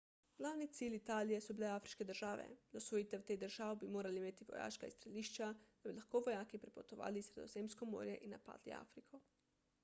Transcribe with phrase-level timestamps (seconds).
[0.37, 4.89] glavni cilj italije so bile afriške države za osvojitev teh držav bi morali imeti vojaška
[4.93, 9.23] izstrelišča da bi lahko vojaki prepotovali sredozemsko morje in napadli afriko